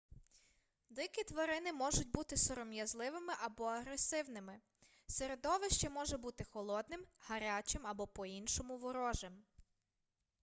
[0.89, 4.59] дикі тварини можуть бути сором'язливими або агресивними
[5.07, 9.43] середовище може бути холодним гарячим або по-іншому ворожим